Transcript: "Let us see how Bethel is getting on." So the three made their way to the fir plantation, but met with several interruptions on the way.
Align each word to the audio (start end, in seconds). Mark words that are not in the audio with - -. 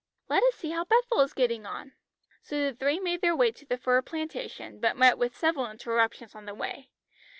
"Let 0.29 0.41
us 0.45 0.55
see 0.55 0.71
how 0.71 0.85
Bethel 0.85 1.21
is 1.21 1.33
getting 1.35 1.67
on." 1.67 1.93
So 2.41 2.59
the 2.59 2.75
three 2.75 2.99
made 2.99 3.21
their 3.21 3.35
way 3.35 3.51
to 3.51 3.67
the 3.67 3.77
fir 3.77 4.01
plantation, 4.01 4.79
but 4.79 4.97
met 4.97 5.19
with 5.19 5.37
several 5.37 5.69
interruptions 5.69 6.33
on 6.33 6.45
the 6.45 6.55
way. 6.55 6.89